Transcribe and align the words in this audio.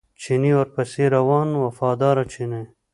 چیني 0.21 0.51
ورپسې 0.59 1.03
روان 1.15 1.47
و 1.53 1.61
وفاداره 1.65 2.23
چیني. 2.33 2.63